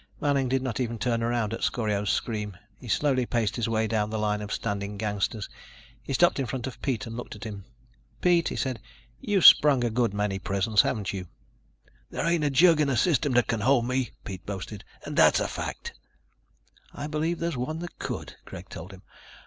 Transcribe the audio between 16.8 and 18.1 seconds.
"I believe there's one that